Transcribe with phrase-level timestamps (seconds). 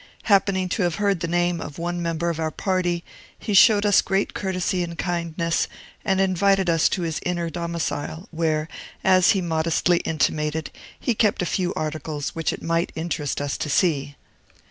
[0.23, 3.03] Happening to have heard the name of one member of our party,
[3.37, 5.67] he showed us great courtesy and kindness,
[6.03, 8.67] and invited us into his inner domicile, where,
[9.03, 13.69] as he modestly intimated, he kept a few articles which it might interest us to
[13.69, 14.15] see.